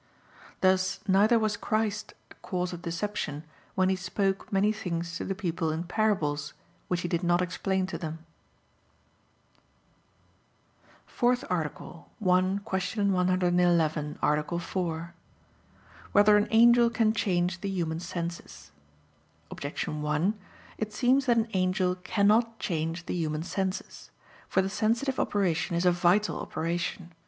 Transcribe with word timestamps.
Thus 0.61 0.99
neither 1.07 1.37
was 1.37 1.55
Christ 1.55 2.15
a 2.31 2.33
cause 2.41 2.73
of 2.73 2.81
deception 2.81 3.43
when 3.75 3.89
He 3.89 3.95
spoke 3.95 4.51
many 4.51 4.71
things 4.71 5.15
to 5.17 5.25
the 5.25 5.35
people 5.35 5.71
in 5.71 5.83
parables, 5.83 6.55
which 6.87 7.01
He 7.01 7.07
did 7.07 7.21
not 7.23 7.39
explain 7.39 7.85
to 7.85 7.99
them._______________________ 7.99 8.25
FOURTH 11.07 11.43
ARTICLE 11.51 12.09
[I, 12.19 12.59
Q. 12.65 13.03
111, 13.11 14.17
Art. 14.23 14.61
4] 14.63 15.13
Whether 16.13 16.35
an 16.35 16.47
Angel 16.49 16.89
Can 16.89 17.13
Change 17.13 17.61
the 17.61 17.69
Human 17.69 17.99
Senses? 17.99 18.71
Objection 19.51 20.01
1: 20.01 20.33
It 20.79 20.91
seems 20.91 21.27
that 21.27 21.37
an 21.37 21.47
angel 21.53 21.93
cannot 21.93 22.57
change 22.57 23.05
the 23.05 23.13
human 23.13 23.43
senses. 23.43 24.09
For 24.49 24.63
the 24.63 24.69
sensitive 24.69 25.19
operation 25.19 25.75
is 25.75 25.85
a 25.85 25.91
vital 25.91 26.39
operation. 26.39 27.13